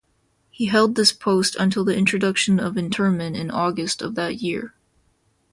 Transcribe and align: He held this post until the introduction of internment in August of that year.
He 0.49 0.65
held 0.65 0.95
this 0.95 1.11
post 1.11 1.55
until 1.59 1.83
the 1.83 1.95
introduction 1.95 2.59
of 2.59 2.75
internment 2.75 3.35
in 3.35 3.51
August 3.51 4.01
of 4.01 4.15
that 4.15 4.37
year. 4.41 4.73